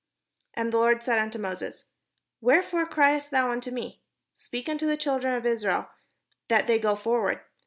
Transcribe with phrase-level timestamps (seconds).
[0.55, 1.85] And the Lord said unto Moses:
[2.41, 4.01] ''Wherefore criest thou unto me?
[4.33, 5.91] speak unto the children of Israel,
[6.47, 7.41] that they go forward.